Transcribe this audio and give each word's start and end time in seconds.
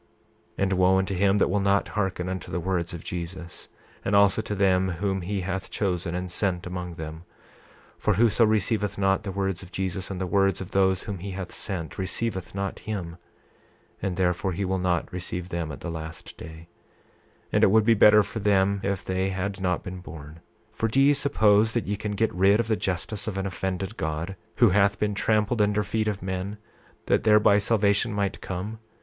28:34 0.57 0.63
And 0.63 0.73
wo 0.73 0.93
be 0.93 0.97
unto 0.97 1.13
him 1.15 1.37
that 1.37 1.47
will 1.47 1.59
not 1.59 1.89
hearken 1.89 2.27
unto 2.27 2.49
the 2.51 2.59
words 2.59 2.91
of 2.91 3.03
Jesus, 3.03 3.67
and 4.03 4.15
also 4.15 4.41
to 4.41 4.55
them 4.55 4.89
whom 4.93 5.21
he 5.21 5.41
hath 5.41 5.69
chosen 5.69 6.15
and 6.15 6.31
sent 6.31 6.65
among 6.65 6.95
them; 6.95 7.23
for 7.99 8.15
whoso 8.15 8.43
receiveth 8.43 8.97
not 8.97 9.21
the 9.21 9.31
words 9.31 9.61
of 9.61 9.71
Jesus 9.71 10.09
and 10.09 10.19
the 10.19 10.25
words 10.25 10.59
of 10.59 10.71
those 10.71 11.03
whom 11.03 11.19
he 11.19 11.29
hath 11.37 11.51
sent 11.51 11.99
receiveth 11.99 12.55
not 12.55 12.79
him; 12.79 13.17
and 14.01 14.17
therefore 14.17 14.53
he 14.53 14.65
will 14.65 14.79
not 14.79 15.13
receive 15.13 15.49
them 15.49 15.71
at 15.71 15.81
the 15.81 15.91
last 15.91 16.35
day; 16.35 16.67
28:35 17.51 17.51
And 17.51 17.63
it 17.63 17.67
would 17.69 17.85
be 17.85 17.93
better 17.93 18.23
for 18.23 18.39
them 18.39 18.79
if 18.83 19.05
they 19.05 19.29
had 19.29 19.61
not 19.61 19.83
been 19.83 19.99
born. 19.99 20.39
For 20.71 20.87
do 20.87 20.99
ye 20.99 21.13
suppose 21.13 21.75
that 21.75 21.85
ye 21.85 21.95
can 21.95 22.13
get 22.13 22.33
rid 22.33 22.59
of 22.59 22.69
the 22.69 22.75
justice 22.75 23.27
of 23.27 23.37
an 23.37 23.45
offended 23.45 23.97
God, 23.97 24.35
who 24.55 24.69
hath 24.71 24.97
been 24.97 25.13
trampled 25.13 25.61
under 25.61 25.83
feet 25.83 26.07
of 26.07 26.23
men, 26.23 26.57
that 27.05 27.21
thereby 27.21 27.59
salvation 27.59 28.11
might 28.11 28.41
come? 28.41 28.79